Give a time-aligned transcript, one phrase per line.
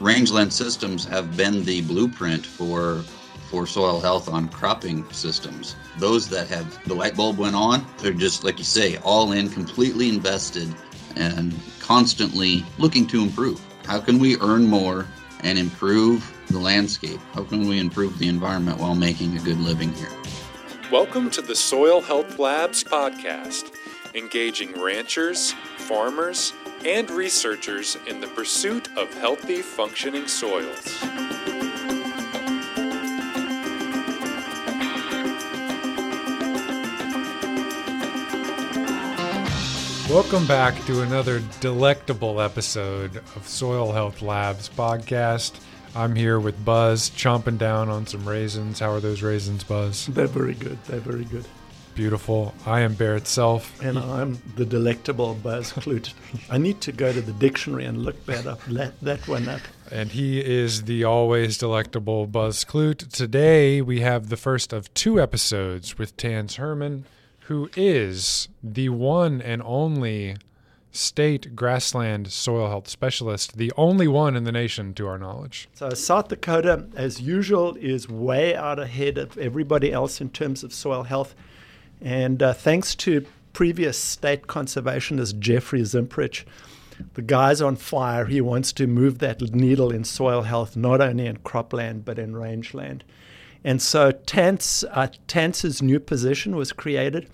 [0.00, 3.02] rangeland systems have been the blueprint for
[3.50, 5.74] for soil health on cropping systems.
[5.98, 9.48] Those that have the light bulb went on, they're just like you say, all in,
[9.48, 10.72] completely invested,
[11.16, 13.58] and constantly looking to improve.
[13.86, 15.06] How can we earn more
[15.40, 17.20] and improve the landscape?
[17.32, 20.12] How can we improve the environment while making a good living here?
[20.92, 23.74] Welcome to the Soil Health Labs podcast,
[24.14, 26.52] engaging ranchers, farmers,
[26.84, 31.02] and researchers in the pursuit of healthy, functioning soils.
[40.08, 45.60] Welcome back to another delectable episode of Soil Health Labs podcast.
[45.94, 48.78] I'm here with Buzz, chomping down on some raisins.
[48.78, 50.06] How are those raisins, Buzz?
[50.06, 50.82] They're very good.
[50.84, 51.44] They're very good.
[51.98, 52.54] Beautiful.
[52.64, 53.82] I am Barrett Self.
[53.82, 56.12] And I'm the delectable Buzz Kloot.
[56.48, 59.62] I need to go to the dictionary and look that up, that, that one up.
[59.90, 63.10] And he is the always delectable Buzz Kloot.
[63.10, 67.04] Today we have the first of two episodes with Tanse Herrmann
[67.46, 70.36] who is the one and only
[70.92, 75.68] state grassland soil health specialist, the only one in the nation to our knowledge.
[75.74, 80.72] So, South Dakota, as usual, is way out ahead of everybody else in terms of
[80.72, 81.34] soil health.
[82.00, 86.44] And uh, thanks to previous state conservationist Jeffrey Zimprich,
[87.14, 88.26] the guy's on fire.
[88.26, 92.36] He wants to move that needle in soil health, not only in cropland, but in
[92.36, 93.04] rangeland.
[93.64, 97.28] And so Tanse, uh, Tanse's new position was created,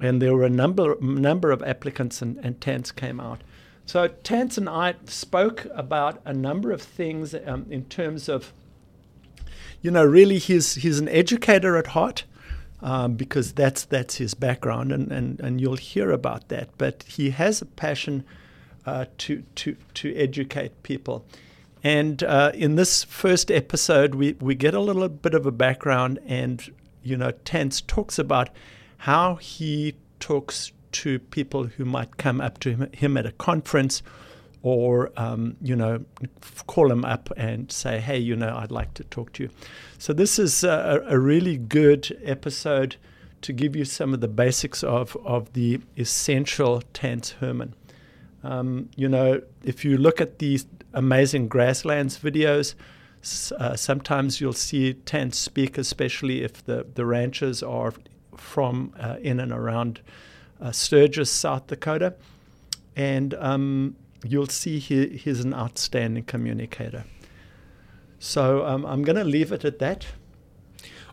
[0.00, 3.42] and there were a number, number of applicants, and, and Tanse came out.
[3.84, 8.52] So Tanse and I spoke about a number of things um, in terms of,
[9.82, 12.24] you know, really he's, he's an educator at heart.
[12.82, 16.70] Um, because that's that's his background, and, and, and you'll hear about that.
[16.78, 18.24] But he has a passion
[18.84, 21.24] uh, to to to educate people.
[21.84, 26.20] And uh, in this first episode, we, we get a little bit of a background,
[26.26, 26.72] and
[27.02, 28.50] you know, Tanse talks about
[28.98, 34.02] how he talks to people who might come up to him, him at a conference,
[34.62, 36.04] or um, you know,
[36.66, 39.50] call them up and say, "Hey, you know, I'd like to talk to you."
[39.98, 42.96] So this is a, a really good episode
[43.42, 47.74] to give you some of the basics of of the essential Tanse Herrmann.
[48.44, 52.74] Um, you know, if you look at these amazing grasslands videos.
[53.58, 57.92] Uh, sometimes you'll see Tanse speak, especially if the, the ranchers are
[58.36, 60.00] from uh, in and around
[60.60, 62.14] uh, Sturgis, South Dakota.
[62.96, 67.04] And um, you'll see he, he's an outstanding communicator.
[68.18, 70.06] So um, I'm going to leave it at that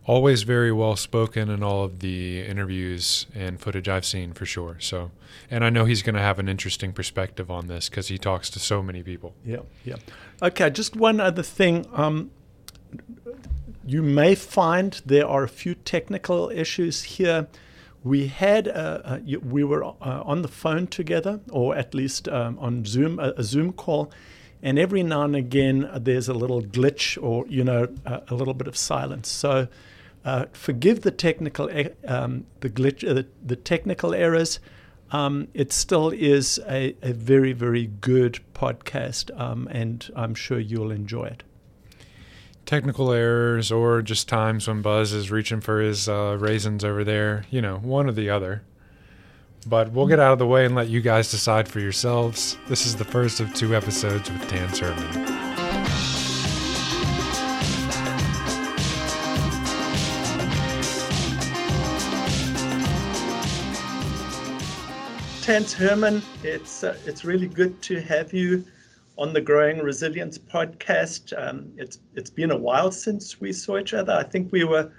[0.09, 4.78] always very well spoken in all of the interviews and footage I've seen for sure.
[4.80, 5.12] So,
[5.52, 8.50] and I know he's going to have an interesting perspective on this because he talks
[8.52, 9.36] to so many people.
[9.46, 9.98] Yeah, yeah.
[10.42, 11.86] Okay, just one other thing.
[11.94, 12.31] Um,
[13.86, 17.48] you may find there are a few technical issues here.
[18.04, 22.58] We had a, a, we were uh, on the phone together, or at least um,
[22.60, 24.12] on Zoom, a, a Zoom call
[24.62, 28.54] and every now and again there's a little glitch or you know a, a little
[28.54, 29.70] bit of silence so
[30.26, 31.70] uh, forgive the technical
[32.08, 34.60] um, the glitch uh, the, the, technical errors.
[35.12, 40.92] Um, it still is a, a, very very good podcast, um, and I'm sure you'll
[40.92, 41.44] enjoy it.
[42.69, 47.46] Technical errors, or just times when Buzz is reaching for his uh, raisins over there,
[47.50, 48.62] you know, one or the other.
[49.66, 52.59] But we'll get out of the way and let you guys decide for yourselves.
[52.68, 55.03] This is the first of two episodes with Tan Sermon.
[65.41, 66.22] Tanse Herrmann.
[66.44, 68.63] It's uh, it's really good to have you
[69.19, 71.34] on the Growing Resilience podcast.
[71.38, 74.13] Um, it's it's been a while since we saw each other.
[74.13, 74.91] I think we were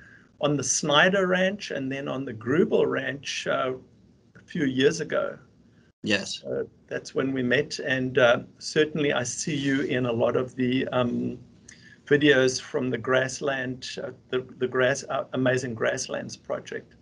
[0.42, 3.72] on the Snyder Ranch and then on the Grubel Ranch uh,
[4.36, 5.38] a few years ago.
[6.02, 10.36] Yes, uh, that's when we met, and uh, certainly I see you in a lot
[10.36, 11.38] of the um,
[12.06, 16.94] videos from the grassland, uh, the the grass uh, amazing grasslands project.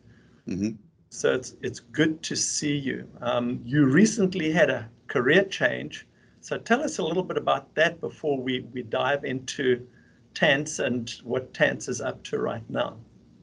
[0.48, 0.70] Mm-hmm.
[1.10, 3.08] So it's it's good to see you.
[3.20, 6.07] Um, you recently had a career change.
[6.48, 9.86] So tell us a little bit about that before we, we dive into
[10.32, 12.96] Tanse and what Tanse is up to right now.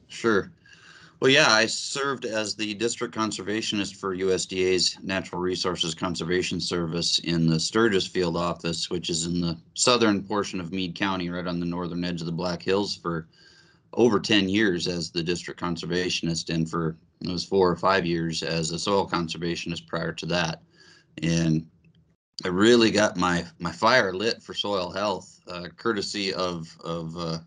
[0.08, 0.50] Sure.
[1.20, 7.46] Well, yeah, I served as the district conservationist for USDA's Natural Resources Conservation Service in
[7.46, 11.60] the Sturgis Field Office, which is in the southern portion of Meade County, right on
[11.60, 13.28] the northern edge of the Black Hills, for
[13.92, 18.42] over 10 years as the district conservationist and for it was four or five years
[18.42, 20.60] as a soil conservationist prior to that.
[21.22, 21.66] And
[22.44, 27.38] I really got my my fire lit for soil health, uh, courtesy of of uh,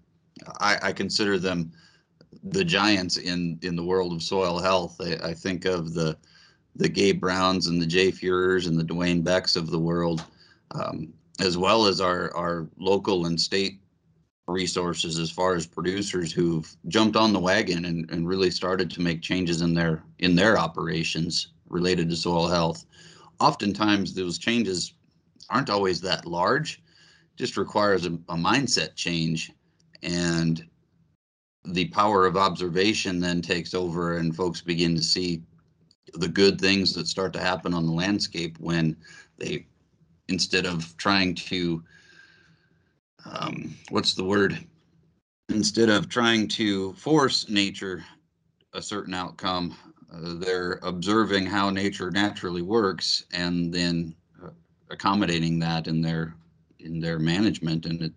[0.59, 1.71] I, I, consider them
[2.43, 4.99] the giants in in the world of soil health.
[4.99, 6.17] I, I, think of the
[6.75, 10.23] the Gabe Browns and the Jay Fuhrers and the Dwayne Becks of the world,
[10.71, 13.79] um, as well as our our local and state
[14.47, 19.01] resources as far as producers who've jumped on the wagon and, and really started to
[19.01, 22.85] make changes in their in their operations related to soil health
[23.39, 24.93] oftentimes those changes
[25.49, 26.81] aren't always that large.
[27.37, 29.51] Just requires a, a, mindset change
[30.03, 30.65] and
[31.65, 35.41] the power of observation then takes over and folks begin to see
[36.15, 38.95] the good things that start to happen on the landscape when
[39.37, 39.65] they
[40.27, 41.83] instead of trying to
[43.25, 44.57] um, what's the word?
[45.49, 48.03] Instead of trying to force nature
[48.73, 49.75] a certain outcome
[50.11, 54.49] they're observing how nature naturally works and then uh,
[54.89, 56.35] accommodating that in their
[56.79, 58.13] in their management and it,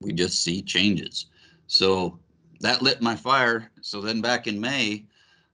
[0.00, 1.26] we just see changes.
[1.66, 2.18] So
[2.60, 3.70] that lit my fire.
[3.82, 5.04] So then back in may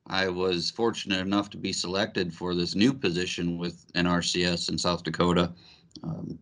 [0.08, 5.04] i was fortunate enough to be selected for this new position with nrcs in south
[5.04, 5.52] dakota.
[6.02, 6.38] Um,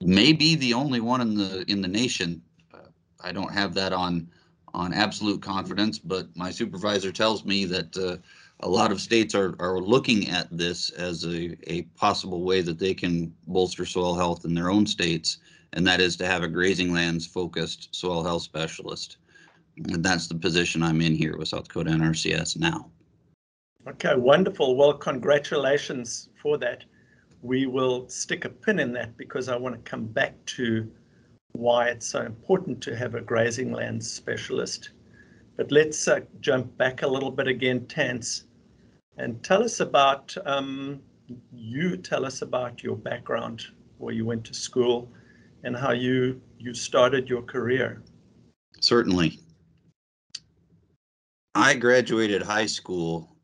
[0.00, 2.42] maybe the only one in the in the nation.
[2.72, 2.88] Uh,
[3.20, 4.28] i don't have that on
[4.74, 8.16] on absolute confidence but my supervisor tells me that uh,
[8.62, 12.78] a lot of states are, are looking at this as a, a possible way that
[12.78, 15.38] they can bolster soil health in their own states,
[15.72, 19.16] and that is to have a grazing lands focused soil health specialist.
[19.76, 22.90] And that's the position I'm in here with South Dakota NRCS now.
[23.88, 24.76] Okay, wonderful.
[24.76, 26.84] Well, congratulations for that.
[27.40, 30.90] We will stick a pin in that because I want to come back to
[31.52, 34.90] why it's so important to have a grazing lands specialist.
[35.56, 38.44] But let's uh, jump back a little bit again, Tanse.
[39.20, 41.02] And tell us about um,
[41.52, 41.98] you.
[41.98, 43.66] Tell us about your background,
[43.98, 45.12] where you went to school,
[45.62, 48.02] and how you you started your career.
[48.80, 49.38] Certainly.
[51.54, 53.36] I graduated high school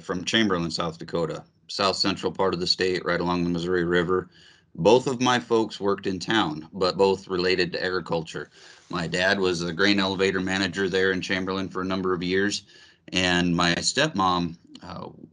[0.00, 4.30] from Chamberlain, South Dakota, south central part of the state, right along the Missouri River.
[4.76, 8.50] Both of my folks worked in town, but both related to agriculture.
[8.88, 12.62] My dad was a grain elevator manager there in Chamberlain for a number of years,
[13.12, 14.58] and my stepmom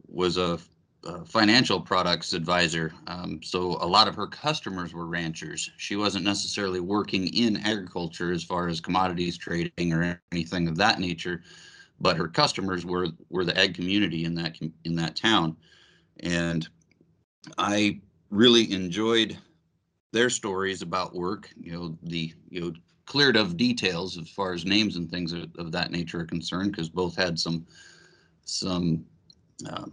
[0.06, 0.58] was a,
[1.04, 2.92] a, financial products advisor.
[3.06, 5.70] Um, so a lot of her customers were ranchers.
[5.76, 11.00] She wasn't necessarily working in agriculture as far as commodities trading or anything of that
[11.00, 11.42] nature,
[12.00, 15.56] but her customers were were the ag community in that in that town,
[16.20, 16.68] and
[17.58, 18.00] I
[18.30, 19.36] really enjoyed
[20.12, 21.50] their stories about work.
[21.60, 22.72] You know the you know
[23.06, 26.72] cleared of details as far as names and things of, of that nature are concerned
[26.72, 27.66] because both had some
[28.44, 29.04] some
[29.68, 29.86] uh,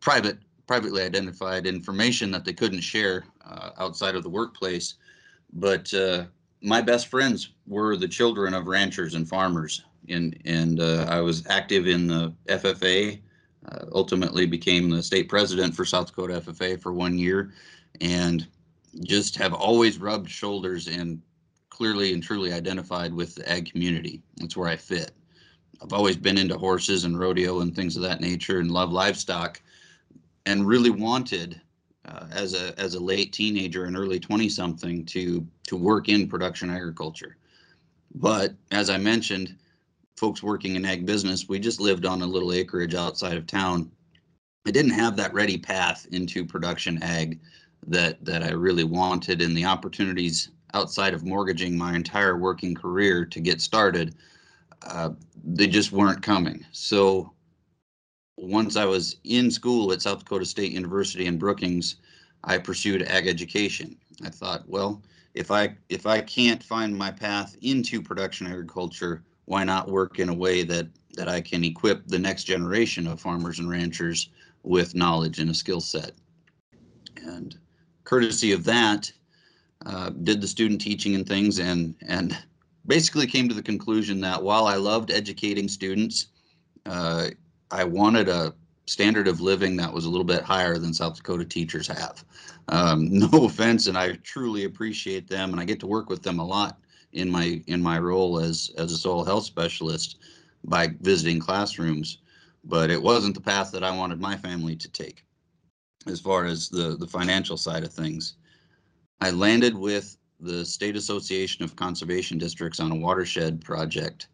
[0.00, 4.94] private, privately identified information that they couldn't share uh, outside of the workplace.
[5.52, 6.24] But uh,
[6.62, 11.46] my best friends were the children of ranchers and farmers, and and uh, I was
[11.48, 13.20] active in the FFA.
[13.66, 17.52] Uh, ultimately, became the state president for South Dakota FFA for one year,
[18.00, 18.46] and
[19.02, 21.20] just have always rubbed shoulders and
[21.70, 24.22] clearly and truly identified with the ag community.
[24.36, 25.12] That's where I fit.
[25.82, 29.60] I've always been into horses and rodeo and things of that nature and love livestock
[30.46, 31.60] and really wanted
[32.06, 36.28] uh, as a as a late teenager and early 20 something to to work in
[36.28, 37.36] production agriculture.
[38.14, 39.56] But as I mentioned,
[40.16, 43.90] folks working in ag business, we just lived on a little acreage outside of town.
[44.66, 47.40] I didn't have that ready path into production ag
[47.86, 53.24] that that I really wanted and the opportunities outside of mortgaging my entire working career
[53.24, 54.14] to get started
[54.86, 55.10] uh,
[55.44, 56.64] they just weren't coming.
[56.72, 57.32] So
[58.36, 61.96] once I was in school at South Dakota State University in Brookings,
[62.42, 63.96] I pursued ag education.
[64.24, 65.02] I thought, well,
[65.34, 70.28] if I if I can't find my path into production agriculture, why not work in
[70.28, 74.28] a way that that I can equip the next generation of farmers and ranchers
[74.62, 76.12] with knowledge and a skill set.
[77.24, 77.56] And
[78.04, 79.12] courtesy of that,
[79.86, 82.36] uh, did the student teaching and things, and and
[82.86, 86.28] basically came to the conclusion that while I loved educating students,
[86.86, 87.28] uh,
[87.70, 88.54] I wanted a
[88.86, 92.24] standard of living that was a little bit higher than South Dakota teachers have.
[92.68, 96.38] Um, no offense, and I truly appreciate them, and I get to work with them
[96.38, 96.78] a lot
[97.12, 100.18] in my in my role as as a soil health specialist
[100.64, 102.18] by visiting classrooms.
[102.64, 105.24] But it wasn't the path that I wanted my family to take,
[106.06, 108.36] as far as the the financial side of things.
[109.20, 114.28] I landed with the State Association of Conservation Districts on a watershed project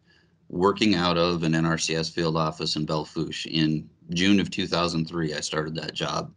[0.49, 3.45] working out of an NRCS field office in Belle Fourche.
[3.45, 6.33] In June of 2003, I started that job.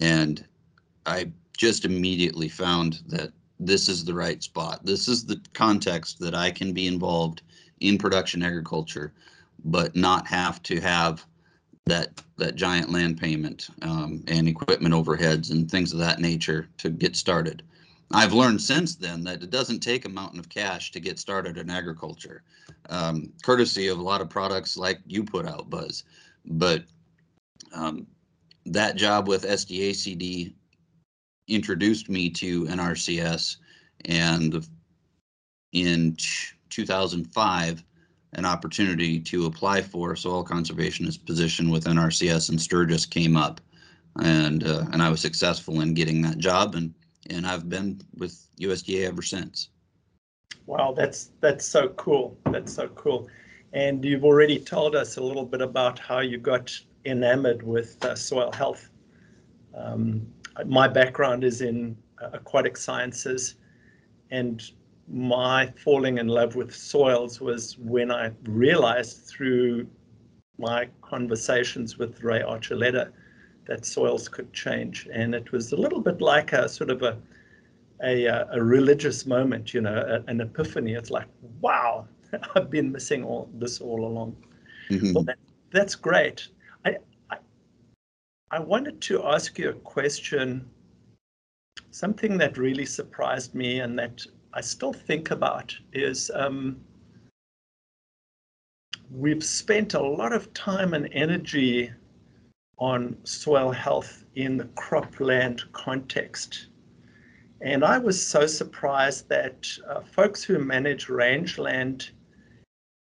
[0.00, 0.44] And
[1.06, 4.84] I just immediately found that this is the right spot.
[4.84, 7.42] This is the context that I can be involved
[7.80, 9.12] in production agriculture,
[9.64, 11.24] but not have to have
[11.86, 16.90] that that giant land payment um, and equipment overheads and things of that nature to
[16.90, 17.62] get started.
[18.12, 21.56] I've learned since then that it doesn't take a mountain of cash to get started
[21.56, 22.42] in agriculture,
[22.90, 26.04] um, courtesy of a lot of products like you put out, Buzz.
[26.44, 26.84] But
[27.74, 28.06] um,
[28.66, 30.52] that job with SDACD
[31.48, 33.56] introduced me to NRCS,
[34.04, 34.66] and
[35.72, 36.16] in
[36.70, 37.84] 2005,
[38.34, 43.60] an opportunity to apply for a soil conservationist position with NRCS in Sturgis came up,
[44.20, 46.94] and uh, and I was successful in getting that job, and
[47.30, 49.68] and I've been with USDA ever since.
[50.66, 52.36] Wow, that's that's so cool.
[52.50, 53.28] That's so cool.
[53.72, 56.72] And you've already told us a little bit about how you got
[57.04, 58.90] enamored with uh, soil health.
[59.74, 60.26] Um,
[60.66, 63.56] my background is in uh, aquatic sciences,
[64.30, 64.62] and
[65.08, 69.86] my falling in love with soils was when I realized through
[70.58, 73.10] my conversations with Ray Archuleta
[73.66, 75.08] that soils could change.
[75.12, 77.16] And it was a little bit like a sort of a
[78.02, 80.94] a, a religious moment, you know, an epiphany.
[80.94, 81.28] It's like,
[81.60, 82.08] wow,
[82.56, 84.36] I've been missing all this all along.
[84.90, 85.12] Mm-hmm.
[85.12, 85.38] Well, that,
[85.70, 86.48] that's great.
[86.84, 86.96] I,
[87.30, 87.38] I
[88.50, 90.68] I wanted to ask you a question.
[91.90, 96.76] Something that really surprised me and that I still think about is um,
[99.10, 101.92] we've spent a lot of time and energy
[102.82, 106.66] on soil health in the cropland context.
[107.60, 112.10] And I was so surprised that uh, folks who manage rangeland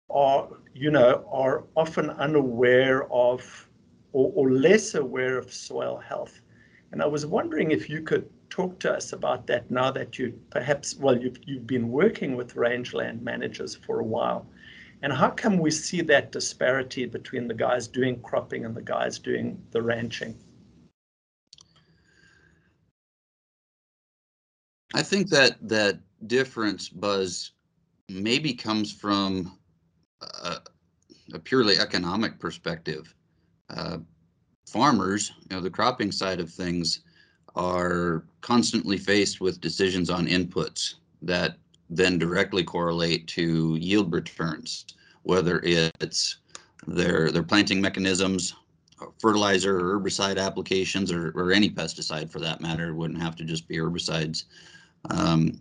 [0.10, 3.68] are, you know, are often unaware of
[4.14, 6.40] or, or less aware of soil health.
[6.94, 10.40] And I was wondering if you could talk to us about that now that you
[10.50, 14.48] perhaps, well, you've, you've been working with rangeland managers for a while.
[15.02, 19.20] And how come we see that disparity between the guys doing cropping and the guys
[19.20, 20.36] doing the ranching?
[24.94, 27.52] I think that that difference, Buzz,
[28.10, 29.60] maybe comes from
[30.22, 30.58] a,
[31.34, 33.14] a purely economic perspective.
[33.70, 34.00] Uh,
[34.66, 37.02] farmers, you know, the cropping side of things,
[37.56, 41.58] are constantly faced with decisions on inputs that
[41.90, 44.86] then directly correlate to yield returns,
[45.24, 46.38] whether it's
[46.86, 48.54] their their planting mechanisms,
[49.20, 52.90] fertilizer or herbicide applications, or, or any pesticide for that matter.
[52.90, 54.46] It wouldn't have to just be herbicides.
[55.10, 55.60] Um,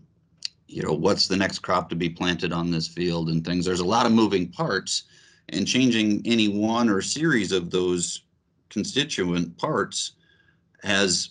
[0.69, 3.65] you know, what's the next crop to be planted on this field and things.
[3.65, 5.05] There's a lot of moving parts,
[5.51, 8.23] and changing any one or series of those
[8.69, 10.13] constituent parts
[10.83, 11.31] has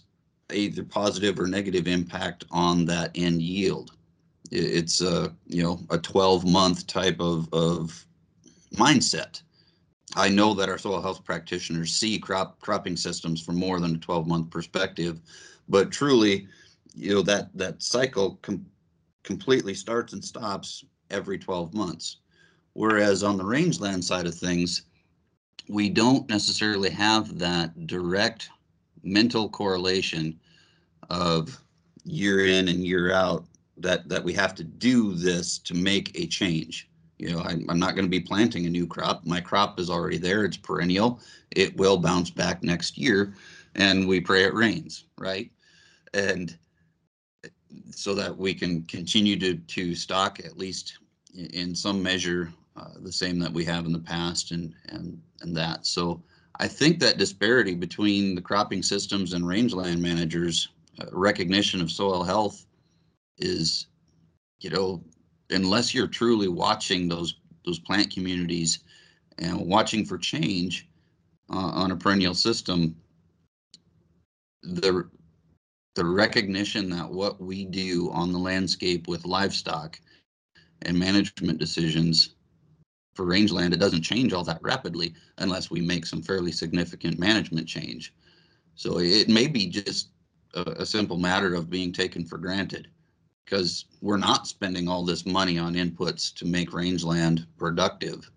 [0.53, 3.94] either positive or negative impact on that end yield.
[4.55, 8.05] It's a you know a 12 month type of of
[8.75, 9.41] mindset.
[10.15, 13.99] I know that our soil health practitioners see crop cropping systems from more than a
[13.99, 15.19] 12 month perspective,
[15.67, 16.47] but truly,
[16.95, 18.65] you know that that cycle com-
[19.23, 22.17] completely starts and stops every 12 months.
[22.73, 24.83] Whereas on the rangeland side of things,
[25.67, 28.49] we don't necessarily have that direct
[29.03, 30.39] mental correlation
[31.09, 31.61] of
[32.05, 33.45] year in and year out
[33.77, 36.89] that that we have to do this to make a change.
[37.17, 39.25] You know I'm, I'm not going to be planting a new crop.
[39.25, 40.45] My crop is already there.
[40.45, 41.19] It's perennial.
[41.51, 43.33] It will bounce back next year
[43.75, 45.51] and we pray it rains right?
[46.13, 46.57] And
[47.91, 50.99] so that we can continue to to stock at least
[51.33, 55.55] in some measure uh, the same that we have in the past and and and
[55.55, 55.85] that.
[55.85, 56.21] So
[56.59, 62.23] I think that disparity between the cropping systems and rangeland managers uh, recognition of soil
[62.23, 62.65] health
[63.37, 63.87] is,
[64.59, 65.03] you know,
[65.49, 68.79] unless you're truly watching those those plant communities
[69.39, 70.87] and watching for change
[71.49, 72.95] uh, on a perennial system,
[74.63, 75.07] the
[75.95, 79.99] the recognition that what we do on the landscape with livestock
[80.81, 82.35] and management decisions
[83.13, 87.65] for rangeland, it doesn't change all that rapidly unless we make some fairly significant management
[87.65, 88.13] change.
[88.75, 90.09] So it may be just
[90.53, 92.89] a, a simple matter of being taken for granted
[93.45, 98.29] because we're not spending all this money on inputs to make rangeland productive.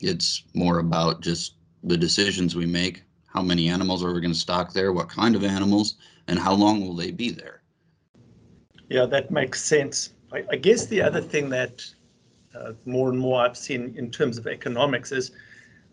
[0.00, 3.04] It's more about just the decisions we make.
[3.26, 4.92] How many animals are we going to stock there?
[4.92, 5.94] What kind of animals?
[6.26, 7.62] And how long will they be there?
[8.88, 10.10] Yeah, that makes sense.
[10.32, 11.84] I, I guess the other thing that
[12.54, 15.30] uh, more and more I've seen in terms of economics is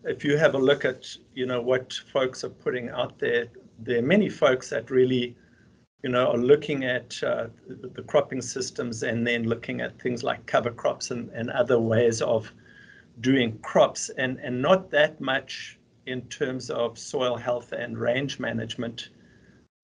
[0.04, 3.46] if you have a look at you know what folks are putting out there
[3.78, 5.36] there are many folks that really
[6.04, 10.44] you know, are looking at uh, the cropping systems and then looking at things like
[10.44, 12.52] cover crops and, and other ways of
[13.22, 19.08] doing crops and, and not that much in terms of soil health and range management.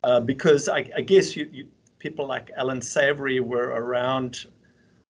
[0.03, 1.67] Uh, because I, I guess you, you,
[1.99, 4.45] people like Allan Savory were around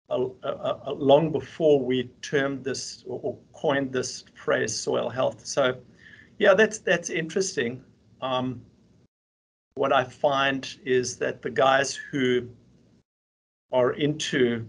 [0.10, 5.45] a, a, a long before we termed this or, coined this phrase soil health.
[5.45, 5.75] So,
[6.39, 7.83] yeah, that's that's interesting.
[8.22, 8.62] Um,
[9.75, 12.48] what I find is that the guys who
[13.72, 14.65] are into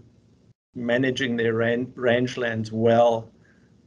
[0.73, 3.29] managing their range, rangelands well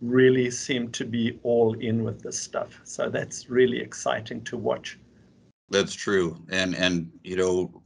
[0.01, 2.81] really seem to be all in with this stuff.
[2.85, 4.99] So that's really exciting to watch.
[5.71, 6.37] That's true.
[6.51, 7.83] And and you know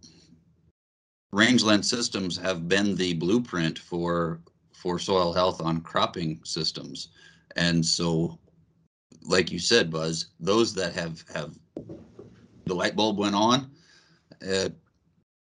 [1.32, 4.40] rangeland systems have been the blueprint for
[4.72, 7.08] for soil health on cropping systems.
[7.56, 8.38] And so
[9.22, 11.58] like you said Buzz, those that have have
[12.64, 13.70] the light bulb went on,
[14.48, 14.68] uh,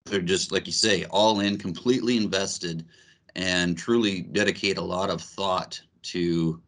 [0.05, 2.85] they're just like you say all in completely invested
[3.35, 6.61] and truly dedicate a lot of thought to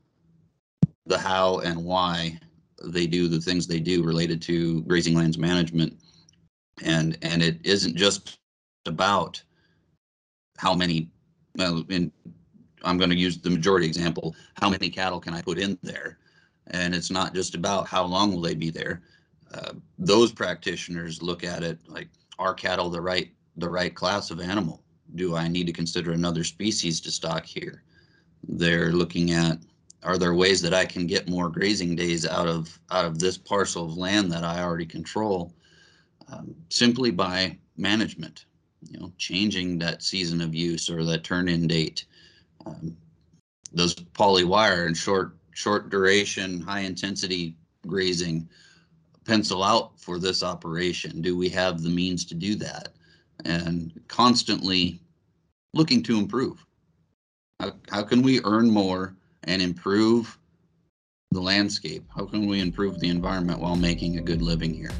[1.06, 2.40] the how and why
[2.86, 5.98] they do the things they do related to grazing lands management.
[6.84, 8.40] And and it isn't just
[8.86, 9.42] about
[10.58, 11.10] how many
[11.56, 12.12] well in
[12.84, 16.18] i'm going to use the majority example how many cattle can i put in there?
[16.68, 19.02] And it's not just about how long will they be there
[20.00, 24.84] those practitioners look at it like are cattle the right the right class of animal?
[25.16, 27.84] Do i need to consider another species to stock here?
[28.48, 29.60] They're looking at
[30.04, 33.38] are there ways that I can get more grazing days out of out of this
[33.38, 35.54] parcel of land that I already control
[36.32, 38.46] um, simply by management
[38.90, 42.06] you know changing that season of use or that turn in date?
[42.66, 42.98] Um,
[43.72, 47.56] those poly wire and short short duration high intensity
[47.86, 48.50] grazing
[49.26, 52.90] pencil out for this operation do we have the means to do that
[53.46, 55.00] and constantly
[55.74, 56.66] looking to improve
[57.60, 60.38] how, how can we earn more and improve
[61.32, 62.04] the landscape?
[62.16, 64.92] How can we improve the environment while making a good living here?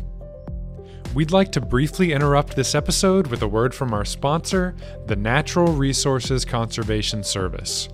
[1.14, 5.72] We'd like to briefly interrupt this episode with a word from our sponsor, the Natural
[5.72, 7.88] Resources Conservation Service.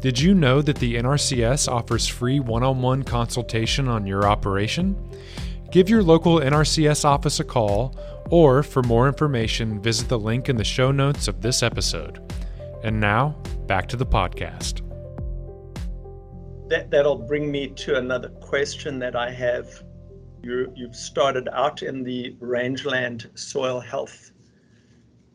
[0.00, 4.94] Did you know that the NRCS offers free one on one consultation on your operation?
[5.70, 7.98] Give your local NRCS office a call,
[8.30, 12.20] or for more information, visit the link in the show notes of this episode.
[12.84, 14.82] And now, back to the podcast.
[16.68, 19.82] That, that'll bring me to another question that I have.
[20.42, 24.30] You, you've started out in the rangeland soil health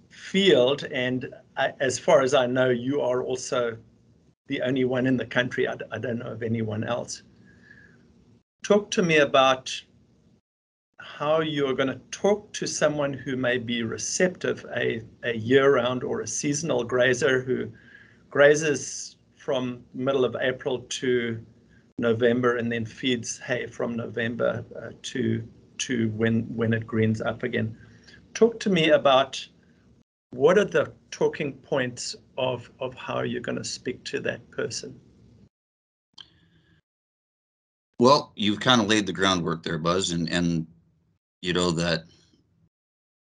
[0.10, 3.78] field, and I, as far as I know, you are also
[4.48, 5.68] the only one in the country.
[5.68, 7.24] I, I don't know of anyone else.
[8.64, 9.82] Talk to me about
[11.02, 16.04] how you're going to talk to someone who may be receptive, a, a year round
[16.04, 17.72] or a seasonal grazer who
[18.30, 21.44] grazes from middle of April to
[21.98, 27.44] November and then feeds hay from November uh, to to when when it greens up
[27.44, 27.76] again.
[28.34, 29.46] Talk to me about
[30.32, 35.00] what are the talking points of of how you're going to speak to that person.
[38.00, 40.68] Well, you've kind of laid the groundwork there, Buzz, and and
[41.42, 42.06] you know that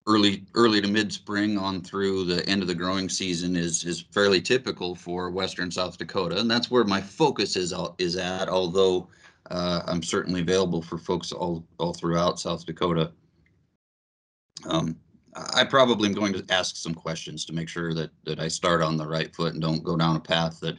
[0.07, 4.01] early early to mid spring on through the end of the growing season is is
[4.11, 8.49] fairly typical for western South Dakota, and that's where my focus is is at.
[8.49, 9.07] Although
[9.49, 13.11] uh, I'm certainly available for folks all all throughout South Dakota.
[14.67, 14.95] Um,
[15.55, 18.81] I probably am going to ask some questions to make sure that that I start
[18.81, 20.77] on the right foot and don't go down a path that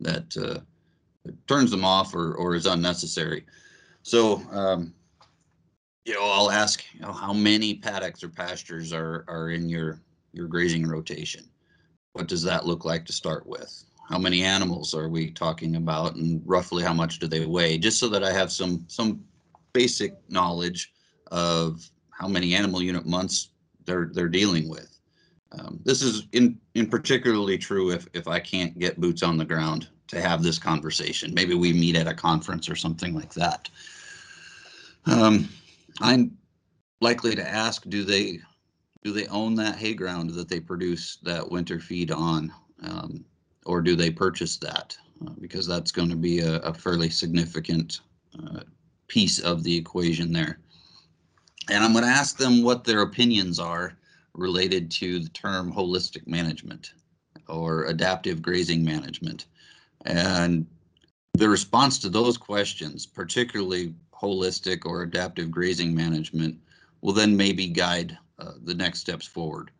[0.00, 3.44] that, uh, turns them off or or is unnecessary.
[4.02, 4.94] So um,
[6.04, 10.00] you know, I'll ask, you know, how many paddocks or pastures are are in your
[10.32, 11.44] your grazing rotation?
[12.12, 13.84] What does that look like to start with?
[14.08, 17.78] How many animals are we talking about, and roughly how much do they weigh?
[17.78, 19.24] Just so that I have some some
[19.72, 20.92] basic knowledge
[21.30, 23.50] of how many animal unit months
[23.84, 24.98] they're they're dealing with.
[25.52, 29.44] Um, this is in in particularly true if if I can't get boots on the
[29.44, 31.32] ground to have this conversation.
[31.34, 33.68] Maybe we meet at a conference or something like that.
[35.06, 35.48] Um,
[36.00, 36.36] I'm
[37.00, 38.40] likely to ask, do they
[39.02, 43.24] do they own that hay ground that they produce that winter feed on, um,
[43.64, 44.96] or do they purchase that?
[45.26, 48.00] Uh, because that's going to be a, a fairly significant
[48.38, 48.60] uh,
[49.08, 50.58] piece of the equation there.
[51.70, 53.96] And I'm going to ask them what their opinions are
[54.34, 56.92] related to the term holistic management
[57.48, 59.46] or adaptive grazing management.
[60.04, 60.66] And
[61.34, 66.58] the response to those questions, particularly holistic or adaptive grazing management
[67.00, 69.70] will then maybe guide uh, the next steps forward.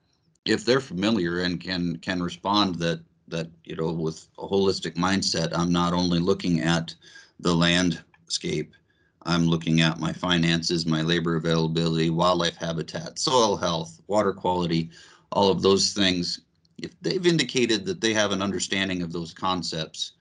[0.44, 5.56] If they're familiar and can can respond that that you know with a holistic mindset,
[5.56, 6.94] I'm not only looking at
[7.38, 8.74] the landscape,
[9.22, 14.90] I'm looking at my finances, my labor availability, wildlife habitat, soil health, water quality,
[15.32, 16.40] all of those things.
[16.78, 20.12] If they've indicated that they have an understanding of those concepts,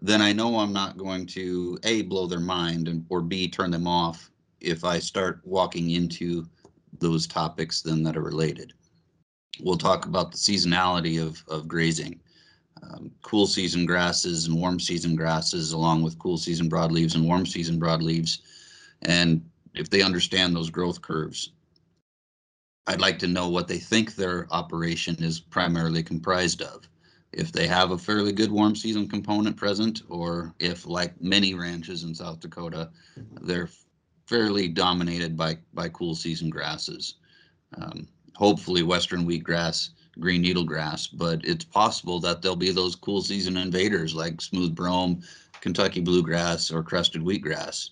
[0.00, 3.70] then I know I'm not going to A, blow their mind and, or B, turn
[3.70, 4.30] them off
[4.60, 6.46] if I start walking into
[7.00, 8.72] those topics then that are related.
[9.60, 12.20] We'll talk about the seasonality of, of grazing,
[12.82, 17.44] um, cool season grasses and warm season grasses, along with cool season broadleaves and warm
[17.44, 18.38] season broadleaves.
[19.02, 21.52] And if they understand those growth curves,
[22.86, 26.88] I'd like to know what they think their operation is primarily comprised of
[27.32, 32.04] if they have a fairly good warm season component present, or if, like many ranches
[32.04, 32.90] in South Dakota,
[33.42, 33.68] they're
[34.26, 37.14] fairly dominated by by cool season grasses.
[37.76, 43.56] Um, hopefully, western wheatgrass, green needlegrass, but it's possible that there'll be those cool season
[43.56, 45.22] invaders like smooth brome,
[45.60, 47.90] Kentucky bluegrass, or crested wheatgrass.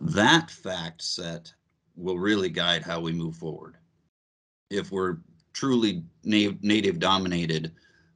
[0.00, 1.52] That fact set
[1.96, 3.76] will really guide how we move forward.
[4.70, 5.18] If we're
[5.52, 7.72] truly native dominated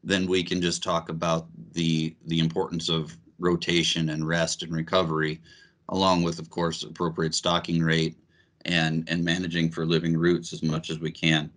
[0.06, 5.42] then we can just talk about the the importance of rotation and rest and recovery,
[5.90, 8.16] along with, of course, appropriate stocking rate
[8.64, 11.50] and and managing for living roots as much as we can.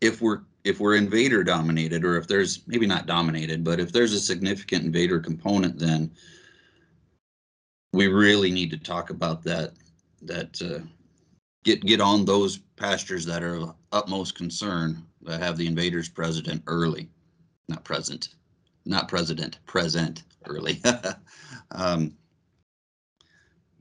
[0.00, 4.12] If we're if we're invader dominated, or if there's maybe not dominated, but if there's
[4.12, 6.12] a significant invader component, then
[7.92, 9.72] we really need to talk about that.
[10.22, 10.86] That uh,
[11.64, 16.62] get get on those pastures that are of utmost concern that have the invaders present
[16.68, 17.08] early
[17.68, 18.30] not present,
[18.84, 20.80] not president, present early.
[21.72, 22.14] um,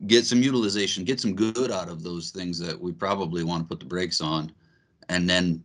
[0.05, 3.67] get some utilization, get some good out of those things that we probably want to
[3.67, 4.51] put the brakes on,
[5.09, 5.63] and then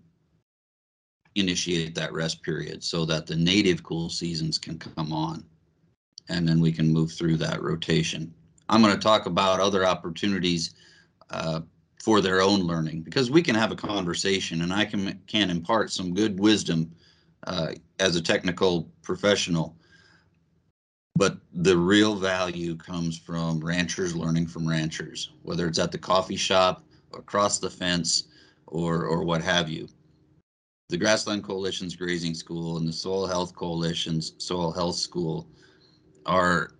[1.34, 5.44] initiate that rest period so that the native cool seasons can come on
[6.28, 8.32] and then we can move through that rotation.
[8.68, 10.74] I'm going to talk about other opportunities
[11.30, 11.60] uh,
[12.00, 15.90] for their own learning because we can have a conversation and I can can impart
[15.90, 16.90] some good wisdom
[17.46, 19.76] uh, as a technical professional.
[21.14, 26.36] But the real value comes from ranchers learning from ranchers, whether it's at the coffee
[26.36, 28.24] shop, across the fence,
[28.66, 29.88] or or what have you.
[30.88, 35.46] The Grassland Coalition's Grazing School and the Soil Health Coalition's Soil Health School
[36.24, 36.72] are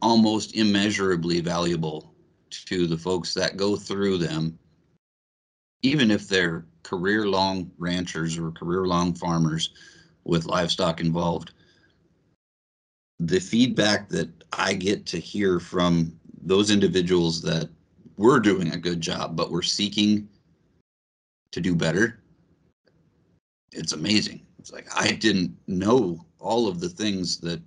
[0.00, 2.12] almost immeasurably valuable
[2.50, 4.58] to the folks that go through them
[5.82, 9.70] even if they're career long ranchers or career long farmers
[10.24, 11.52] with livestock involved,
[13.20, 17.68] the feedback that I get to hear from those individuals that
[18.16, 20.28] we're doing a good job, but we're seeking
[21.52, 22.20] to do better,
[23.72, 24.44] it's amazing.
[24.58, 27.60] It's like I didn't know all of the things that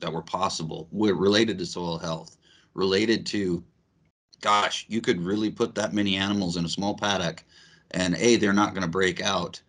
[0.00, 2.36] that were possible were related to soil health,
[2.74, 3.62] related to
[4.40, 7.44] gosh, you could really put that many animals in a small paddock
[7.92, 9.60] and a they're not going to break out.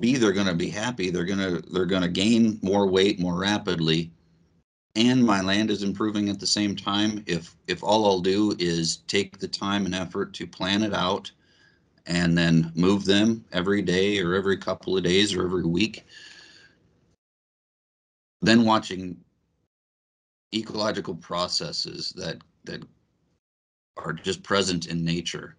[0.00, 1.10] B they're going to be happy.
[1.10, 4.10] They're going to they're going to gain more weight more rapidly.
[4.96, 7.22] And my land is improving at the same time.
[7.26, 11.30] If if all i'll do is take the time and effort to plan it out
[12.06, 16.04] and then move them every day or every couple of days or every week
[18.44, 19.16] then watching
[20.54, 22.82] ecological processes that that
[23.96, 25.56] are just present in nature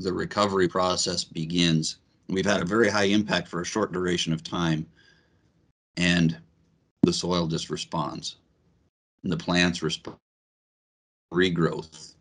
[0.00, 1.98] the recovery process begins.
[2.28, 4.86] We've had a very high impact for a short duration of time,
[5.96, 6.38] and
[7.02, 8.36] the soil just responds.
[9.22, 10.16] And the plants respond,
[11.32, 12.14] regrowth,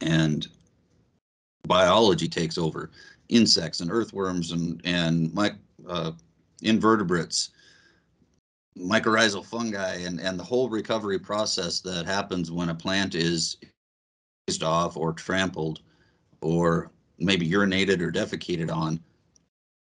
[0.00, 0.48] and
[1.66, 2.90] biology takes over.
[3.28, 5.36] Insects and earthworms and and
[5.88, 6.12] uh,
[6.62, 7.50] invertebrates,
[8.78, 13.56] mycorrhizal fungi, and and the whole recovery process that happens when a plant is
[14.62, 15.80] off or trampled
[16.44, 19.00] or maybe urinated or defecated on,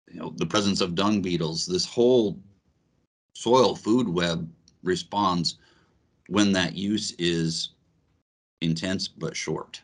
[0.08, 2.40] you know, the presence of dung beetles, this whole
[3.34, 4.48] soil food web
[4.84, 5.58] responds
[6.28, 7.70] when that use is
[8.62, 9.82] intense but short.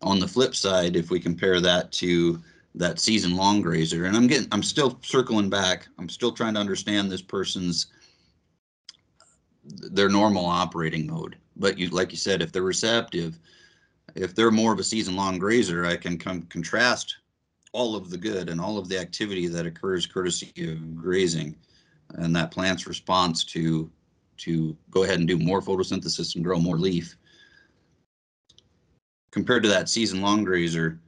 [0.00, 2.40] On the flip side, if we compare that to
[2.74, 5.86] that season long grazer, and I'm getting, I'm still circling back.
[5.98, 7.88] I'm still trying to understand this person's
[9.64, 11.36] their normal operating mode.
[11.56, 13.38] But you, like you said, if they're receptive,
[14.14, 17.16] if they're more of a season long grazer, I can come contrast
[17.72, 21.56] all of the good and all of the activity that occurs courtesy of grazing
[22.14, 23.90] and that plant's response to
[24.38, 27.16] to go ahead and do more photosynthesis and grow more leaf
[29.30, 30.98] compared to that season long grazer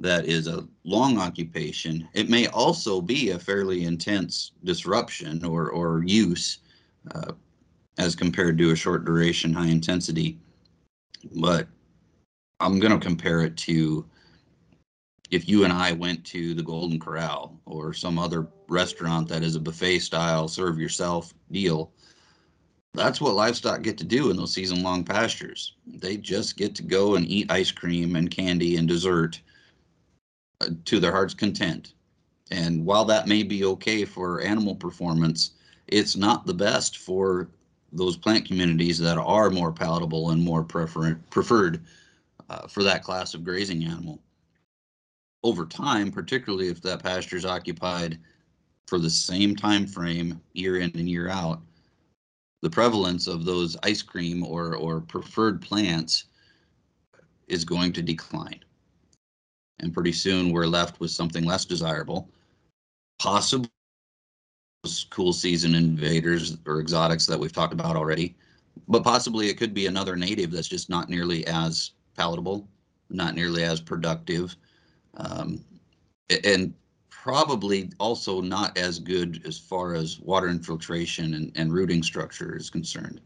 [0.00, 6.02] that is a long occupation, it may also be a fairly intense disruption or, or
[6.04, 6.58] use
[7.14, 7.32] uh,
[7.98, 10.38] as compared to a short duration, high intensity.
[11.36, 11.68] But
[12.60, 14.04] I'm going to compare it to
[15.30, 19.54] if you and I went to the Golden Corral or some other restaurant that is
[19.54, 21.92] a buffet style, serve yourself deal.
[22.94, 25.76] That's what livestock get to do in those season long pastures.
[25.86, 29.40] They just get to go and eat ice cream and candy and dessert
[30.60, 31.94] uh, to their heart's content.
[32.50, 35.52] And while that may be okay for animal performance,
[35.86, 37.48] it's not the best for
[37.92, 41.84] those plant communities that are more palatable and more prefer- preferred
[42.50, 44.20] uh, for that class of grazing animal.
[45.42, 48.18] Over time, particularly if that pasture is occupied
[48.88, 51.60] for the same time frame year in and year out,
[52.60, 56.24] the prevalence of those ice cream or, or preferred plants
[57.48, 58.60] is going to decline.
[59.78, 62.28] And pretty soon we're left with something less desirable,
[63.18, 63.70] possibly
[65.10, 68.34] cool season invaders or exotics that we've talked about already,
[68.88, 72.68] but possibly it could be another native that's just not nearly as palatable,
[73.08, 74.56] not nearly as productive,
[75.16, 75.64] um,
[76.44, 76.74] and
[77.10, 82.70] probably also not as good as far as water infiltration and, and rooting structure is
[82.70, 83.20] concerned.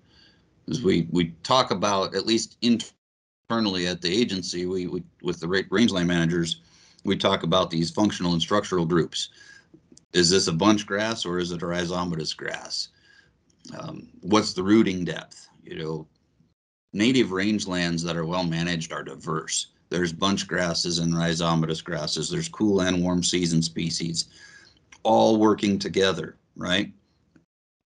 [0.69, 5.67] As we, we talk about, at least internally at the agency, we, we with the
[5.71, 6.61] rangeland managers,
[7.05, 9.29] we talk about these functional and structural groups
[10.15, 12.89] is this a bunch grass or is it a rhizomatous grass?
[13.77, 15.49] Um, what's the rooting depth?
[15.65, 16.07] You know,
[16.95, 19.67] native rangelands that are well managed are diverse.
[19.91, 22.31] There's bunch grasses and rhizomatous grasses.
[22.31, 24.27] There's cool and warm season species,
[25.03, 26.91] all working together, right?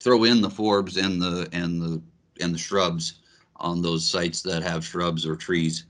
[0.01, 2.01] Throw in the forbs and the and the
[2.40, 3.14] and the shrubs
[3.57, 5.85] on those sites that have shrubs or trees,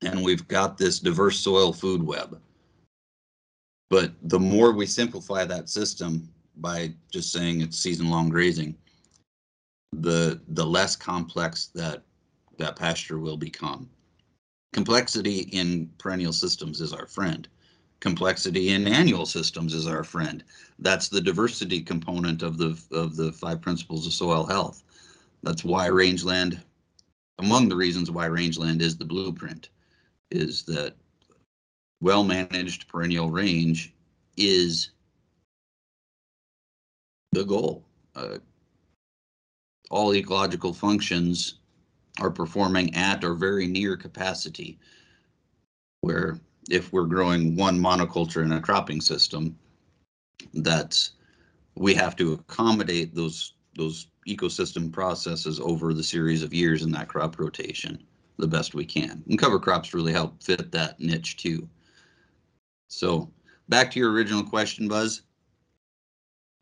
[0.00, 2.40] and we've got this diverse soil food web.
[3.90, 8.74] But the more we simplify that system by just saying it's season long grazing,
[9.92, 12.02] the the less complex that
[12.58, 13.88] that pasture will become.
[14.72, 17.48] Complexity in perennial systems is our friend.
[18.00, 20.44] Complexity in annual systems is our friend.
[20.78, 24.84] That's the diversity component of the of the five principles of soil health.
[25.42, 26.60] That's why rangeland,
[27.38, 29.70] among the reasons why rangeland is the blueprint,
[30.30, 30.94] is that
[32.00, 33.94] well managed perennial range
[34.36, 34.90] is
[37.32, 37.82] the goal.
[38.14, 38.38] Uh,
[39.90, 41.54] all ecological functions
[42.20, 44.78] are performing at or very near capacity.
[46.00, 46.38] Where
[46.70, 49.58] if we're growing one monoculture in a cropping system,
[50.54, 51.12] that's
[51.74, 57.08] we have to accommodate those those ecosystem processes over the series of years in that
[57.08, 58.02] crop rotation
[58.38, 59.22] the best we can.
[59.28, 61.68] And cover crops really help fit that niche too.
[62.88, 63.30] So
[63.68, 65.22] back to your original question, Buzz.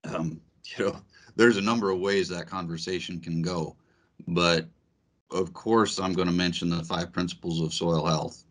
[0.04, 0.40] Um,
[0.78, 1.00] you know,
[1.36, 3.76] there's a number of ways that conversation can go,
[4.28, 4.68] but
[5.34, 8.44] of course, I'm going to mention the five principles of soil health.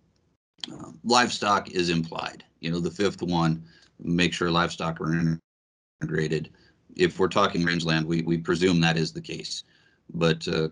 [0.72, 2.44] Uh, livestock is implied.
[2.60, 3.64] You know, the fifth one,
[4.00, 5.40] make sure livestock are
[6.02, 6.50] integrated.
[6.96, 9.64] If we're talking rangeland, we, we presume that is the case.
[10.14, 10.70] But uh,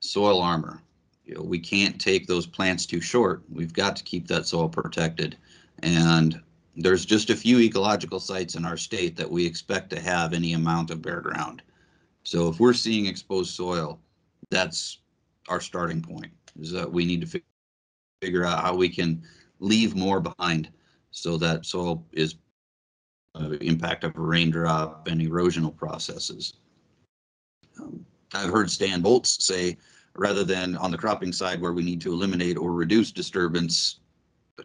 [0.00, 0.82] soil armor,
[1.26, 3.42] you know, we can't take those plants too short.
[3.52, 5.36] We've got to keep that soil protected.
[5.82, 6.40] And
[6.74, 10.54] there's just a few ecological sites in our state that we expect to have any
[10.54, 11.62] amount of bare ground.
[12.24, 14.00] So if we're seeing exposed soil,
[14.50, 14.98] that's
[15.48, 16.32] our starting point.
[16.58, 17.42] Is that we need to fi-
[18.20, 19.22] figure out how we can
[19.60, 20.70] leave more behind
[21.10, 22.36] so that soil is
[23.34, 26.54] uh, impact of a raindrop and erosional processes.
[27.80, 29.76] Um, I've heard Stan Boltz say
[30.16, 34.00] rather than on the cropping side where we need to eliminate or reduce disturbance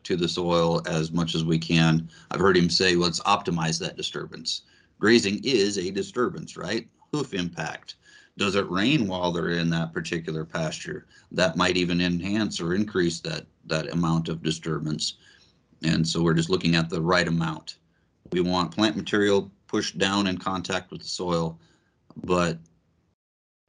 [0.03, 2.09] to the soil as much as we can.
[2.31, 4.63] I've heard him say, let's optimize that disturbance.
[4.99, 6.87] Grazing is a disturbance, right?
[7.13, 7.95] Hoof impact.
[8.37, 11.07] Does it rain while they're in that particular pasture?
[11.31, 15.15] That might even enhance or increase that, that amount of disturbance.
[15.83, 17.77] And so we're just looking at the right amount.
[18.31, 21.59] We want plant material pushed down in contact with the soil,
[22.23, 22.57] but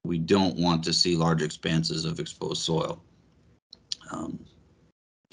[0.04, 3.02] we don't want to see large expanses of exposed soil.
[4.10, 4.38] Um,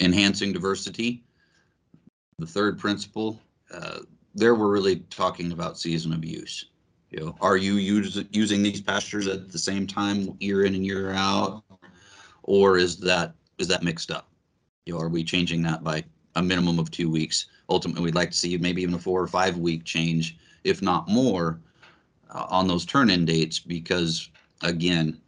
[0.00, 1.22] enhancing diversity.
[2.38, 3.40] The third principle,
[3.72, 4.00] uh,
[4.34, 6.66] there we're really talking about season of use.
[7.14, 10.84] You know, are you use, using these pastures at the same time year in and
[10.84, 11.62] year out,
[12.42, 14.28] or is that is that mixed up?
[14.84, 16.02] You know, are we changing that by
[16.34, 17.46] a minimum of two weeks?
[17.68, 21.06] Ultimately, we'd like to see maybe even a four or five week change, if not
[21.06, 21.60] more,
[22.30, 24.28] uh, on those turn-in dates because
[24.62, 25.20] again,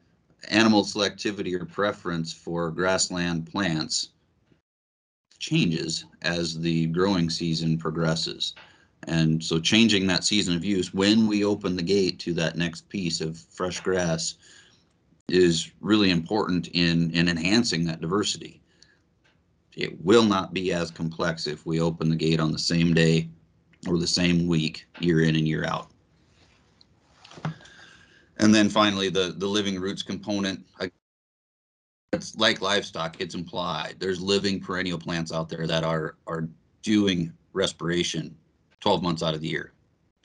[0.49, 4.09] animal selectivity or preference for grassland plants
[5.38, 8.55] changes as the growing season progresses.
[9.04, 12.88] And so changing that season of use when we open the gate to that next
[12.88, 14.35] piece of fresh grass
[15.28, 18.61] is really important in, in enhancing that diversity.
[19.74, 23.28] It will not be as complex if we open the gate on the same day
[23.87, 25.90] or the same week, year in and year out.
[28.38, 30.64] And then finally, the, the living roots component.
[32.12, 33.96] It's like livestock, it's implied.
[33.98, 36.48] There's living perennial plants out there that are, are
[36.82, 38.35] doing respiration
[38.87, 39.72] 12 months out of the year,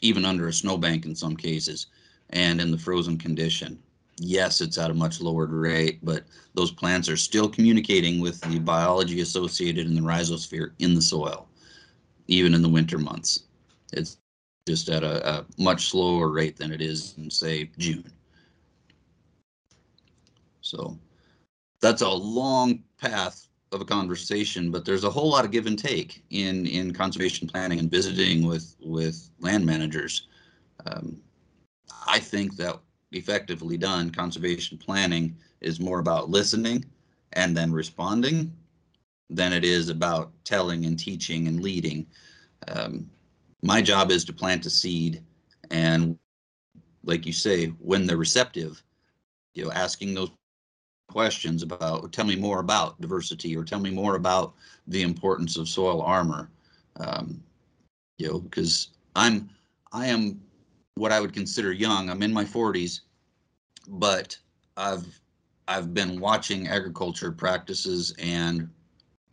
[0.01, 1.87] even under a snowbank in some cases,
[2.29, 3.81] and in the frozen condition.
[4.17, 8.59] Yes, it's at a much lower rate, but those plants are still communicating with the
[8.59, 11.47] biology associated in the rhizosphere in the soil,
[12.27, 13.45] even in the winter months.
[13.93, 14.19] It's
[14.67, 18.11] just at a, a much slower rate than it is in, say, June.
[20.61, 20.99] So
[21.81, 25.79] that's a long path of a conversation, but there's a whole lot of give and
[25.79, 30.27] take in in conservation planning and visiting with with land managers.
[30.85, 31.21] Um,
[32.07, 32.79] I think that
[33.11, 36.85] effectively done, conservation planning is more about listening
[37.33, 38.53] and then responding
[39.29, 42.05] than it is about telling and teaching and leading.
[42.67, 43.09] Um,
[43.61, 45.23] my job is to plant a seed,
[45.69, 46.17] and
[47.03, 48.83] like you say, when they're receptive,
[49.53, 50.31] you know, asking those
[51.11, 54.53] questions about tell me more about diversity or tell me more about
[54.87, 56.49] the importance of soil armor.
[56.99, 57.43] Um,
[58.21, 59.49] you know because i'm
[59.91, 60.39] i am
[60.95, 62.09] what i would consider young.
[62.09, 63.01] I'm in my 40s
[63.87, 64.37] but
[64.77, 65.05] i've
[65.67, 68.69] i've been watching agriculture practices and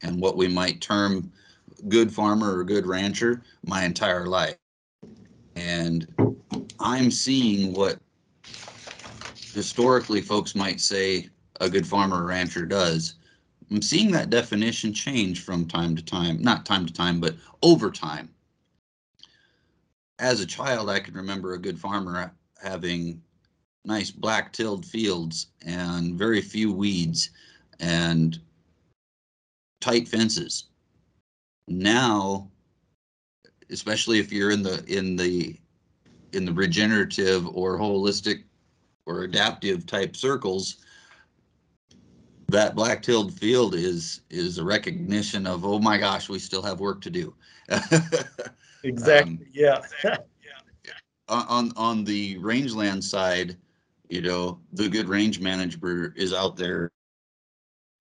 [0.02, 1.30] and what we might term
[1.88, 4.56] good farmer or good rancher my entire life.
[5.54, 6.06] And
[6.80, 7.98] i'm seeing what
[9.52, 11.28] historically folks might say
[11.60, 13.14] a good farmer or rancher does.
[13.70, 17.90] I'm seeing that definition change from time to time, not time to time, but over
[17.90, 18.30] time.
[20.18, 23.22] As a child, I can remember a good farmer having
[23.84, 27.30] nice black tilled fields and very few weeds
[27.80, 28.38] and
[29.80, 30.64] tight fences.
[31.68, 32.50] Now,
[33.70, 35.56] especially if you're in the in the
[36.32, 38.44] in the regenerative or holistic
[39.06, 40.78] or adaptive type circles,
[42.48, 46.80] that black tilled field is is a recognition of oh my gosh we still have
[46.80, 47.34] work to do.
[48.84, 49.78] Exactly um, yeah.
[51.28, 53.56] on on the rangeland side
[54.08, 56.88] you know the good range manager is out there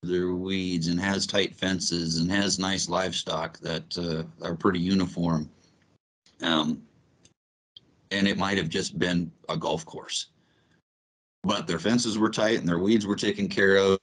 [0.03, 5.49] their weeds and has tight fences and has nice livestock that uh, are pretty uniform.
[6.41, 6.81] Um,
[8.11, 10.27] and it might have just been a golf course.
[11.43, 13.96] But their fences were tight and their weeds were taken care of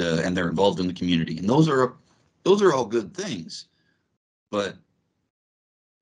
[0.00, 1.38] and uh, and they're involved in the community.
[1.38, 1.94] And those are
[2.44, 3.66] those are all good things
[4.50, 4.76] but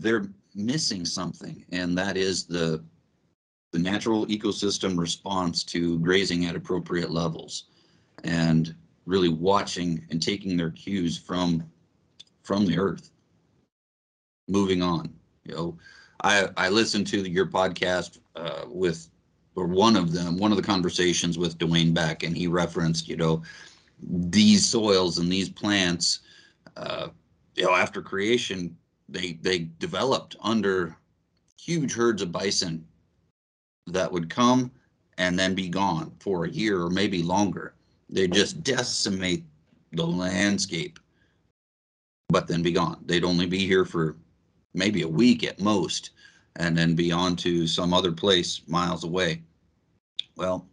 [0.01, 2.85] they're missing something and that is the
[3.73, 7.65] the natural ecosystem response to grazing at appropriate levels
[8.23, 8.75] and
[9.07, 11.65] really watching and taking their cues from
[12.43, 13.11] from the earth.
[14.49, 15.13] Moving on
[15.45, 15.79] you know
[16.23, 19.09] i i listened to your podcast uh, with
[19.57, 23.17] or one of them, one of the conversations with Dwayne Beck, and he referenced, you
[23.17, 23.43] know,
[24.01, 26.21] these soils and these plants,
[26.77, 27.09] uh,
[27.55, 28.77] you know, after creation,
[29.09, 30.97] they they developed under
[31.59, 32.85] huge herds of bison
[33.87, 34.71] that would come
[35.19, 37.75] and then be gone for a year or maybe longer.
[38.11, 39.45] They just decimate
[39.93, 40.99] the landscape,
[42.29, 43.03] but then be gone.
[43.07, 44.17] They'd only be here for
[44.75, 46.11] maybe a week at most
[46.57, 49.43] and then be on to some other place miles away.
[50.37, 50.67] Well,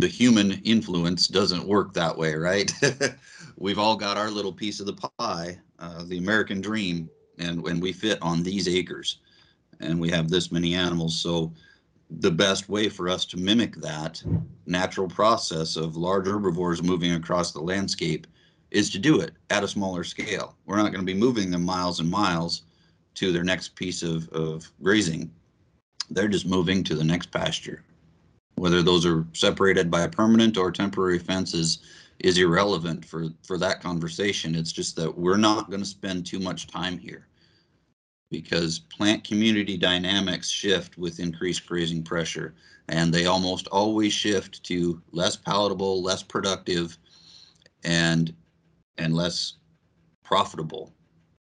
[0.00, 2.72] the human influence doesn't work that way, right?
[3.56, 7.80] We've all got our little piece of the pie, uh, the American dream, and when
[7.80, 9.18] we fit on these acres
[9.80, 11.18] and we have this many animals.
[11.18, 11.52] So
[12.18, 14.22] the best way for us to mimic that
[14.66, 18.26] natural process of large herbivores moving across the landscape
[18.70, 20.56] is to do it at a smaller scale.
[20.66, 22.62] We're not going to be moving them miles and miles
[23.14, 25.30] to their next piece of, of grazing.
[26.10, 27.84] They're just moving to the next pasture.
[28.60, 31.78] Whether those are separated by a permanent or temporary fences
[32.18, 34.54] is irrelevant for, for that conversation.
[34.54, 37.26] It's just that we're not going to spend too much time here
[38.30, 42.52] because plant community dynamics shift with increased grazing pressure
[42.90, 46.98] and they almost always shift to less palatable, less productive,
[47.84, 48.34] and
[48.98, 49.54] and less
[50.22, 50.92] profitable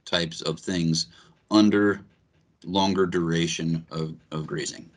[0.05, 1.07] types of things
[1.49, 1.99] under
[2.63, 4.87] longer duration of, of grazing.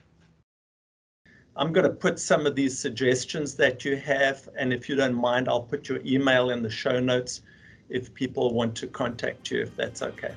[1.56, 5.14] I'm going to put some of these suggestions that you have, and if you don't
[5.14, 7.42] mind, I'll put your email in the show notes
[7.88, 10.32] if people want to contact you, if that's okay.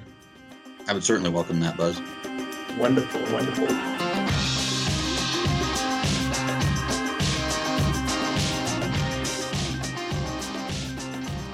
[0.88, 2.02] I would certainly welcome that, Buzz.
[2.80, 3.68] Wonderful, wonderful.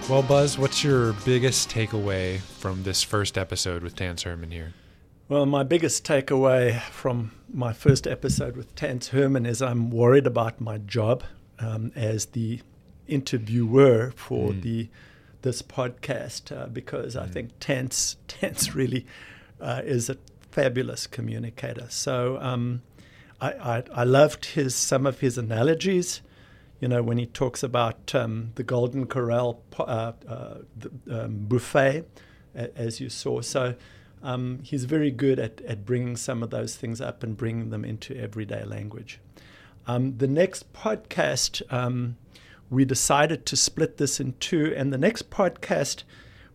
[0.10, 4.74] Well, Buzz, what's your biggest takeaway from this first episode with Tanse Herrmann here?
[5.30, 10.60] Well, my biggest takeaway from my first episode with Tanse Herrmann is I'm worried about
[10.60, 11.24] my job
[11.60, 12.62] um, as the
[13.08, 14.64] interviewer for mm.
[14.64, 14.90] the
[15.44, 17.22] this podcast uh, because mm.
[17.22, 19.06] I think Tanse Tanse really
[19.62, 20.18] uh, is a
[20.50, 21.86] fabulous communicator.
[21.90, 22.82] So um,
[23.40, 26.22] I, I, I loved his some of his analogies
[26.80, 32.06] you know, when he talks about um, the Golden Corral uh, uh, the, um, buffet,
[32.56, 33.42] as you saw.
[33.42, 33.76] So
[34.22, 37.86] um, he's very good at, at bringing some of those things up and bringing them
[37.86, 39.20] into everyday language.
[39.88, 42.18] Um, the next podcast, um,
[42.70, 44.74] we decided to split this in two.
[44.76, 46.04] And the next podcast,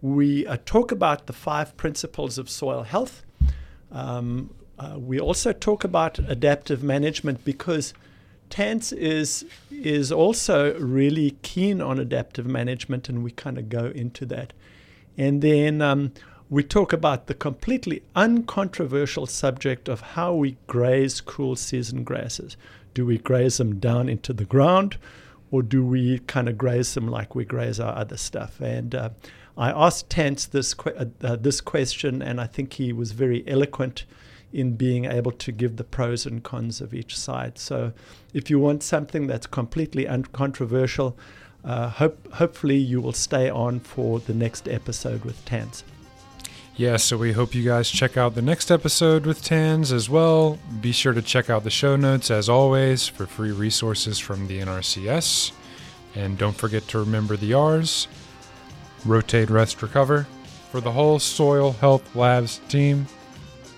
[0.01, 3.25] we uh, talk about the five principles of soil health.
[3.91, 7.95] Um, uh, we also talk about adaptive management because
[8.51, 14.27] Tanse is is also really keen on adaptive management, and we kind of go into
[14.27, 14.53] that.
[15.17, 16.13] And then um,
[16.51, 22.57] we talk about the completely uncontroversial subject of how we graze cool season grasses.
[22.93, 24.99] Do we graze them down into the ground,
[25.51, 28.61] or do we kind of graze them like we graze our other stuff?
[28.61, 29.11] And uh,
[29.57, 33.43] I asked Tanse this que- uh, uh, this question, and I think he was very
[33.49, 34.05] eloquent
[34.53, 37.59] in being able to give the pros and cons of each side.
[37.59, 37.93] So,
[38.33, 41.17] if you want something that's completely uncontroversial,
[41.65, 45.83] uh, hope, hopefully you will stay on for the next episode with Tanse.
[46.77, 50.59] Yeah, so we hope you guys check out the next episode with Tanse as well.
[50.81, 54.59] Be sure to check out the show notes as always for free resources from the
[54.61, 55.53] NRCS.
[56.17, 58.09] And don't forget to remember the R's
[59.05, 60.27] rotate, rest, recover.
[60.73, 63.07] For the whole Soil Health Labs team,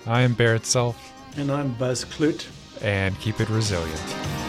[0.06, 1.12] I am Barrett Self.
[1.36, 2.46] And I'm Buzz Kloot.
[2.80, 4.45] And keep it resilient.